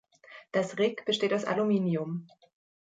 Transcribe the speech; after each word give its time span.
Das 0.51 0.79
Rigg 0.79 1.03
besteht 1.05 1.31
aus 1.31 1.45
Aluminium. 1.45 2.25